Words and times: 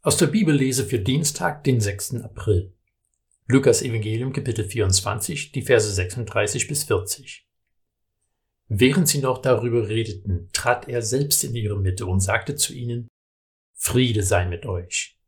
Aus 0.00 0.16
der 0.16 0.28
Bibellese 0.28 0.84
für 0.84 1.00
Dienstag, 1.00 1.64
den 1.64 1.80
6. 1.80 2.22
April. 2.22 2.72
Lukas 3.48 3.82
Evangelium 3.82 4.32
Kapitel 4.32 4.64
24, 4.64 5.50
die 5.50 5.62
Verse 5.62 5.90
36 5.90 6.68
bis 6.68 6.84
40. 6.84 7.48
Während 8.68 9.08
sie 9.08 9.18
noch 9.18 9.38
darüber 9.38 9.88
redeten, 9.88 10.50
trat 10.52 10.88
er 10.88 11.02
selbst 11.02 11.42
in 11.42 11.52
ihre 11.56 11.76
Mitte 11.76 12.06
und 12.06 12.20
sagte 12.20 12.54
zu 12.54 12.74
ihnen, 12.74 13.08
Friede 13.74 14.22
sei 14.22 14.46
mit 14.46 14.66
euch. 14.66 15.18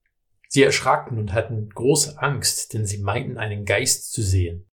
Sie 0.47 0.63
erschraken 0.63 1.19
und 1.19 1.33
hatten 1.33 1.69
große 1.71 2.23
Angst, 2.23 2.73
denn 2.73 2.87
sie 2.87 2.99
meinten 2.99 3.39
einen 3.39 3.65
Geist 3.65 4.13
zu 4.13 4.23
sehen. 4.23 4.71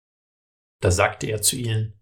Da 0.81 0.91
sagte 0.91 1.27
er 1.27 1.41
zu 1.41 1.55
ihnen, 1.55 1.93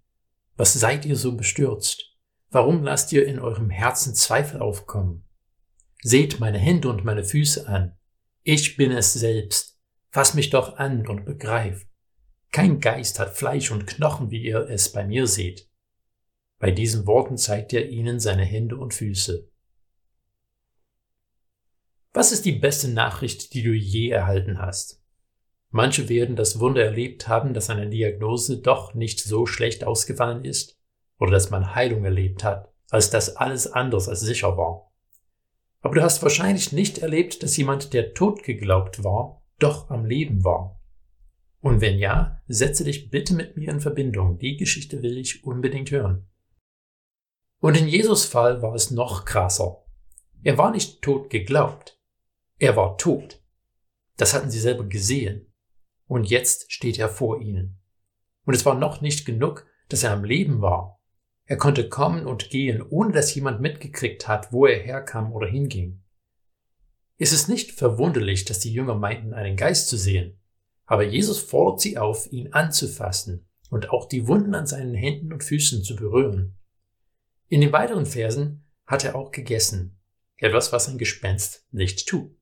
Was 0.56 0.74
seid 0.74 1.06
ihr 1.06 1.16
so 1.16 1.38
bestürzt? 1.38 2.18
Warum 2.50 2.82
lasst 2.82 3.12
ihr 3.12 3.28
in 3.28 3.38
eurem 3.38 3.70
Herzen 3.70 4.16
Zweifel 4.16 4.62
aufkommen? 4.62 5.26
Seht 6.06 6.42
meine 6.42 6.58
Hände 6.58 6.90
und 6.90 7.06
meine 7.06 7.24
Füße 7.24 7.66
an. 7.66 7.98
Ich 8.44 8.76
bin 8.76 8.92
es 8.92 9.14
selbst. 9.14 9.80
Fass 10.12 10.34
mich 10.34 10.50
doch 10.50 10.76
an 10.76 11.08
und 11.08 11.24
begreif. 11.24 11.88
Kein 12.52 12.82
Geist 12.82 13.20
hat 13.20 13.38
Fleisch 13.38 13.72
und 13.72 13.88
Knochen, 13.88 14.30
wie 14.30 14.44
ihr 14.44 14.70
es 14.70 14.92
bei 14.92 15.06
mir 15.06 15.28
seht. 15.28 15.70
Bei 16.60 16.72
diesen 16.72 17.08
Worten 17.08 17.38
zeigt 17.38 17.72
er 17.72 17.88
ihnen 17.88 18.20
seine 18.20 18.44
Hände 18.44 18.76
und 18.76 18.94
Füße. 18.94 19.50
Was 22.12 22.34
ist 22.34 22.44
die 22.44 22.52
beste 22.52 22.90
Nachricht, 22.90 23.54
die 23.54 23.64
du 23.64 23.72
je 23.72 24.10
erhalten 24.10 24.60
hast? 24.60 25.02
Manche 25.70 26.10
werden 26.10 26.36
das 26.36 26.60
Wunder 26.60 26.84
erlebt 26.84 27.30
haben, 27.30 27.54
dass 27.54 27.70
eine 27.70 27.90
Diagnose 27.90 28.58
doch 28.58 28.94
nicht 28.94 29.22
so 29.22 29.46
schlecht 29.46 29.86
ausgefallen 29.86 30.44
ist 30.44 30.78
oder 31.18 31.32
dass 31.32 31.50
man 31.50 31.74
Heilung 31.74 32.04
erlebt 32.04 32.44
hat, 32.44 32.74
als 32.90 33.10
dass 33.10 33.38
alles 33.38 33.72
anders 33.72 34.10
als 34.10 34.20
sicher 34.20 34.58
war. 34.58 34.93
Aber 35.84 35.96
du 35.96 36.02
hast 36.02 36.24
wahrscheinlich 36.24 36.72
nicht 36.72 37.00
erlebt, 37.00 37.44
dass 37.44 37.58
jemand, 37.58 37.94
der 37.94 38.14
tot 38.14 38.42
geglaubt 38.44 39.04
war, 39.04 39.44
doch 39.60 39.90
am 39.90 40.06
Leben 40.06 40.44
war. 40.46 40.82
Und 41.60 41.82
wenn 41.82 42.00
ja, 42.00 42.42
setze 42.48 42.86
dich 42.86 43.10
bitte 43.10 43.34
mit 43.34 43.58
mir 43.58 43.70
in 43.70 43.82
Verbindung. 43.82 44.40
Die 44.40 44.56
Geschichte 44.56 45.02
will 45.02 45.18
ich 45.18 45.44
unbedingt 45.44 45.92
hören. 45.92 46.26
Und 47.60 47.78
in 47.78 47.88
Jesus 47.88 48.26
Fall 48.26 48.62
war 48.62 48.74
es 48.74 48.92
noch 48.92 49.26
krasser. 49.26 49.84
Er 50.42 50.58
war 50.58 50.72
nicht 50.72 51.02
tot 51.02 51.30
geglaubt. 51.30 52.00
Er 52.60 52.78
war 52.78 52.98
tot. 52.98 53.42
Das 54.16 54.34
hatten 54.34 54.50
sie 54.50 54.60
selber 54.60 54.86
gesehen. 54.86 55.54
Und 56.08 56.30
jetzt 56.30 56.72
steht 56.72 56.98
er 56.98 57.10
vor 57.10 57.42
ihnen. 57.42 57.82
Und 58.46 58.54
es 58.54 58.66
war 58.66 58.76
noch 58.76 59.02
nicht 59.02 59.26
genug, 59.26 59.66
dass 59.90 60.04
er 60.04 60.12
am 60.12 60.24
Leben 60.24 60.62
war. 60.62 61.02
Er 61.46 61.58
konnte 61.58 61.90
kommen 61.90 62.26
und 62.26 62.50
gehen, 62.50 62.82
ohne 62.82 63.12
dass 63.12 63.36
jemand 63.36 63.60
mitgekriegt 63.60 64.28
hat, 64.28 64.54
wo 64.54 64.66
er 64.66 64.80
herkam 64.80 65.34
oder 65.34 65.48
hinging. 65.48 66.02
Es 67.18 67.32
ist 67.32 67.48
nicht 67.48 67.72
verwunderlich, 67.72 68.46
dass 68.46 68.60
die 68.60 68.74
Jünger 68.74 68.96
meinten, 68.96 69.34
einen 69.34 69.58
Geist 69.58 69.90
zu 69.90 69.98
sehen, 69.98 70.40
aber 70.86 71.04
Jesus 71.04 71.40
fordert 71.40 71.82
sie 71.82 71.98
auf, 71.98 72.32
ihn 72.32 72.54
anzufassen 72.54 73.48
und 73.70 73.90
auch 73.90 74.08
die 74.08 74.28
Wunden 74.28 74.56
an 74.56 74.68
seinen 74.68 74.94
Händen 74.94 75.34
und 75.34 75.44
Füßen 75.44 75.84
zu 75.84 75.96
berühren. 75.96 76.58
In 77.48 77.62
den 77.62 77.72
weiteren 77.72 78.06
Versen 78.06 78.66
hat 78.86 79.04
er 79.04 79.16
auch 79.16 79.32
gegessen, 79.32 80.00
etwas, 80.38 80.72
was 80.72 80.90
ein 80.90 80.98
Gespenst 80.98 81.66
nicht 81.72 82.08
tut. 82.08 82.36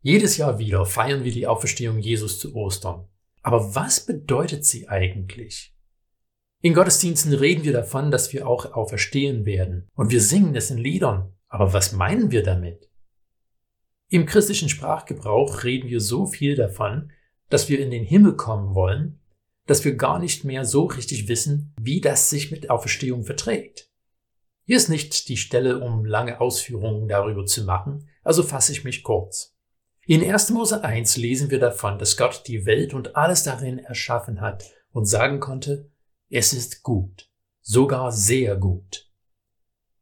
Jedes 0.00 0.36
Jahr 0.36 0.58
wieder 0.58 0.86
feiern 0.86 1.24
wir 1.24 1.32
die 1.32 1.46
Auferstehung 1.46 1.98
Jesus 1.98 2.38
zu 2.38 2.54
Ostern. 2.54 3.08
Aber 3.42 3.74
was 3.74 4.06
bedeutet 4.06 4.64
sie 4.64 4.88
eigentlich? 4.88 5.75
In 6.66 6.74
Gottesdiensten 6.74 7.32
reden 7.32 7.62
wir 7.62 7.72
davon, 7.72 8.10
dass 8.10 8.32
wir 8.32 8.48
auch 8.48 8.72
auferstehen 8.72 9.46
werden. 9.46 9.86
Und 9.94 10.10
wir 10.10 10.20
singen 10.20 10.56
es 10.56 10.68
in 10.68 10.78
Liedern. 10.78 11.32
Aber 11.46 11.72
was 11.72 11.92
meinen 11.92 12.32
wir 12.32 12.42
damit? 12.42 12.90
Im 14.08 14.26
christlichen 14.26 14.68
Sprachgebrauch 14.68 15.62
reden 15.62 15.88
wir 15.88 16.00
so 16.00 16.26
viel 16.26 16.56
davon, 16.56 17.12
dass 17.50 17.68
wir 17.68 17.78
in 17.78 17.92
den 17.92 18.02
Himmel 18.02 18.34
kommen 18.34 18.74
wollen, 18.74 19.20
dass 19.66 19.84
wir 19.84 19.94
gar 19.94 20.18
nicht 20.18 20.42
mehr 20.42 20.64
so 20.64 20.86
richtig 20.86 21.28
wissen, 21.28 21.72
wie 21.80 22.00
das 22.00 22.30
sich 22.30 22.50
mit 22.50 22.68
Auferstehung 22.68 23.22
verträgt. 23.22 23.88
Hier 24.64 24.78
ist 24.78 24.88
nicht 24.88 25.28
die 25.28 25.36
Stelle, 25.36 25.78
um 25.78 26.04
lange 26.04 26.40
Ausführungen 26.40 27.06
darüber 27.06 27.46
zu 27.46 27.62
machen, 27.62 28.08
also 28.24 28.42
fasse 28.42 28.72
ich 28.72 28.82
mich 28.82 29.04
kurz. 29.04 29.54
In 30.04 30.20
1. 30.20 30.50
Mose 30.50 30.82
1 30.82 31.16
lesen 31.16 31.48
wir 31.52 31.60
davon, 31.60 32.00
dass 32.00 32.16
Gott 32.16 32.42
die 32.48 32.66
Welt 32.66 32.92
und 32.92 33.14
alles 33.14 33.44
darin 33.44 33.78
erschaffen 33.78 34.40
hat 34.40 34.64
und 34.90 35.04
sagen 35.06 35.38
konnte, 35.38 35.92
es 36.30 36.52
ist 36.52 36.82
gut, 36.82 37.30
sogar 37.62 38.12
sehr 38.12 38.56
gut. 38.56 39.10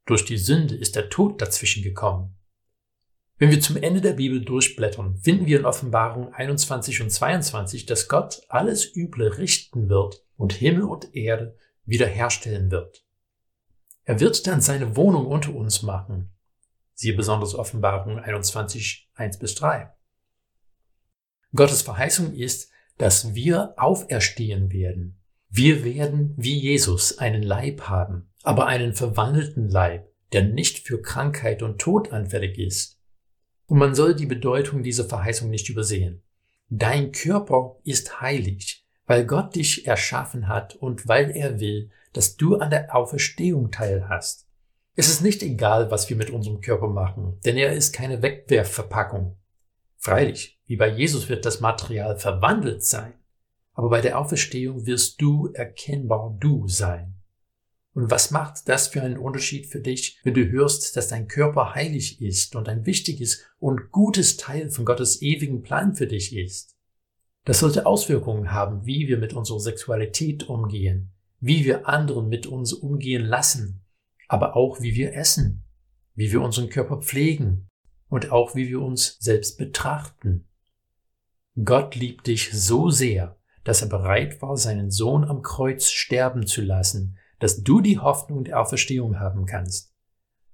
Durch 0.06 0.24
die 0.24 0.38
Sünde 0.38 0.74
ist 0.74 0.96
der 0.96 1.10
Tod 1.10 1.40
dazwischen 1.40 1.82
gekommen. 1.82 2.36
Wenn 3.36 3.50
wir 3.50 3.60
zum 3.60 3.76
Ende 3.76 4.00
der 4.00 4.12
Bibel 4.12 4.44
durchblättern, 4.44 5.16
finden 5.16 5.46
wir 5.46 5.58
in 5.58 5.66
Offenbarung 5.66 6.32
21 6.32 7.02
und 7.02 7.10
22, 7.10 7.84
dass 7.84 8.08
Gott 8.08 8.42
alles 8.48 8.94
Üble 8.94 9.28
richten 9.28 9.88
wird 9.88 10.24
und 10.36 10.52
Himmel 10.52 10.84
und 10.84 11.14
Erde 11.14 11.56
wiederherstellen 11.84 12.70
wird. 12.70 13.04
Er 14.04 14.20
wird 14.20 14.46
dann 14.46 14.60
seine 14.60 14.96
Wohnung 14.96 15.26
unter 15.26 15.54
uns 15.54 15.82
machen. 15.82 16.32
Siehe 16.94 17.14
besonders 17.14 17.54
Offenbarung 17.54 18.18
21, 18.18 19.10
1 19.14 19.38
bis 19.38 19.56
3. 19.56 19.92
Gottes 21.54 21.82
Verheißung 21.82 22.34
ist, 22.34 22.70
dass 22.98 23.34
wir 23.34 23.74
auferstehen 23.76 24.70
werden. 24.70 25.20
Wir 25.56 25.84
werden 25.84 26.34
wie 26.36 26.58
Jesus 26.58 27.18
einen 27.18 27.44
Leib 27.44 27.82
haben, 27.82 28.28
aber 28.42 28.66
einen 28.66 28.92
verwandelten 28.92 29.68
Leib, 29.68 30.10
der 30.32 30.42
nicht 30.42 30.80
für 30.80 31.00
Krankheit 31.00 31.62
und 31.62 31.80
Tod 31.80 32.12
anfällig 32.12 32.58
ist. 32.58 32.98
Und 33.66 33.78
man 33.78 33.94
soll 33.94 34.16
die 34.16 34.26
Bedeutung 34.26 34.82
dieser 34.82 35.04
Verheißung 35.04 35.50
nicht 35.50 35.68
übersehen. 35.68 36.24
Dein 36.70 37.12
Körper 37.12 37.76
ist 37.84 38.20
heilig, 38.20 38.84
weil 39.06 39.26
Gott 39.26 39.54
dich 39.54 39.86
erschaffen 39.86 40.48
hat 40.48 40.74
und 40.74 41.06
weil 41.06 41.30
er 41.30 41.60
will, 41.60 41.92
dass 42.12 42.36
du 42.36 42.56
an 42.56 42.70
der 42.70 42.92
Auferstehung 42.92 43.70
teilhast. 43.70 44.48
Es 44.96 45.06
ist 45.06 45.22
nicht 45.22 45.40
egal, 45.44 45.88
was 45.88 46.10
wir 46.10 46.16
mit 46.16 46.30
unserem 46.30 46.62
Körper 46.62 46.88
machen, 46.88 47.38
denn 47.44 47.56
er 47.56 47.74
ist 47.74 47.92
keine 47.92 48.22
Wegwerfverpackung. 48.22 49.36
Freilich, 49.98 50.58
wie 50.66 50.74
bei 50.74 50.88
Jesus 50.88 51.28
wird 51.28 51.46
das 51.46 51.60
Material 51.60 52.18
verwandelt 52.18 52.84
sein. 52.84 53.14
Aber 53.74 53.90
bei 53.90 54.00
der 54.00 54.18
Auferstehung 54.18 54.86
wirst 54.86 55.20
du 55.20 55.50
erkennbar 55.52 56.36
du 56.40 56.66
sein. 56.68 57.14
Und 57.92 58.10
was 58.10 58.32
macht 58.32 58.68
das 58.68 58.88
für 58.88 59.02
einen 59.02 59.18
Unterschied 59.18 59.66
für 59.66 59.80
dich, 59.80 60.18
wenn 60.24 60.34
du 60.34 60.50
hörst, 60.50 60.96
dass 60.96 61.08
dein 61.08 61.28
Körper 61.28 61.74
heilig 61.74 62.20
ist 62.20 62.56
und 62.56 62.68
ein 62.68 62.86
wichtiges 62.86 63.44
und 63.58 63.92
gutes 63.92 64.36
Teil 64.36 64.70
von 64.70 64.84
Gottes 64.84 65.22
ewigen 65.22 65.62
Plan 65.62 65.94
für 65.94 66.08
dich 66.08 66.36
ist? 66.36 66.76
Das 67.44 67.60
sollte 67.60 67.86
Auswirkungen 67.86 68.52
haben, 68.52 68.84
wie 68.86 69.06
wir 69.06 69.18
mit 69.18 69.32
unserer 69.32 69.60
Sexualität 69.60 70.48
umgehen, 70.48 71.12
wie 71.40 71.64
wir 71.64 71.88
anderen 71.88 72.28
mit 72.28 72.46
uns 72.46 72.72
umgehen 72.72 73.24
lassen, 73.24 73.84
aber 74.28 74.56
auch 74.56 74.80
wie 74.80 74.94
wir 74.94 75.14
essen, 75.14 75.62
wie 76.14 76.32
wir 76.32 76.40
unseren 76.40 76.70
Körper 76.70 76.96
pflegen 77.02 77.68
und 78.08 78.32
auch 78.32 78.56
wie 78.56 78.68
wir 78.68 78.80
uns 78.80 79.18
selbst 79.20 79.58
betrachten. 79.58 80.48
Gott 81.62 81.94
liebt 81.94 82.26
dich 82.26 82.50
so 82.52 82.90
sehr, 82.90 83.36
dass 83.64 83.82
er 83.82 83.88
bereit 83.88 84.40
war, 84.42 84.56
seinen 84.56 84.90
Sohn 84.90 85.24
am 85.24 85.42
Kreuz 85.42 85.90
sterben 85.90 86.46
zu 86.46 86.60
lassen, 86.60 87.18
dass 87.40 87.62
du 87.62 87.80
die 87.80 87.98
Hoffnung 87.98 88.44
der 88.44 88.60
Auferstehung 88.60 89.18
haben 89.18 89.46
kannst. 89.46 89.92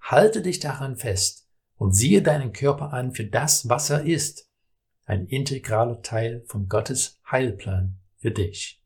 Halte 0.00 0.42
dich 0.42 0.60
daran 0.60 0.96
fest 0.96 1.48
und 1.76 1.92
siehe 1.92 2.22
deinen 2.22 2.52
Körper 2.52 2.92
an 2.92 3.12
für 3.12 3.24
das, 3.24 3.68
was 3.68 3.90
er 3.90 4.04
ist, 4.04 4.48
ein 5.04 5.26
integraler 5.26 6.02
Teil 6.02 6.44
von 6.46 6.68
Gottes 6.68 7.20
Heilplan 7.30 7.98
für 8.18 8.30
dich. 8.30 8.79